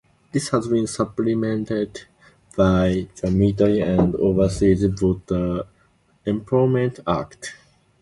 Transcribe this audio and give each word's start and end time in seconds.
This 0.31 0.49
has 0.49 0.67
been 0.67 0.87
supplemented 0.87 2.05
by 2.57 3.07
the 3.21 3.29
Military 3.29 3.81
and 3.81 4.15
Overseas 4.15 4.83
Voter 4.85 5.67
Empowerment 6.25 7.01
Act. 7.05 7.55